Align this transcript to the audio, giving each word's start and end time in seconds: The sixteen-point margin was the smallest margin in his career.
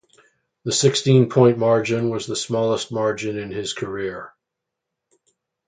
The 0.63 0.71
sixteen-point 0.71 1.59
margin 1.59 2.09
was 2.09 2.25
the 2.25 2.35
smallest 2.35 2.91
margin 2.91 3.37
in 3.37 3.51
his 3.51 3.73
career. 3.73 4.33